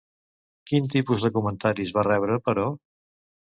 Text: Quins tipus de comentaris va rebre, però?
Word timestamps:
Quins 0.71 0.89
tipus 0.93 1.27
de 1.27 1.31
comentaris 1.37 1.95
va 2.01 2.07
rebre, 2.11 2.41
però? 2.51 2.69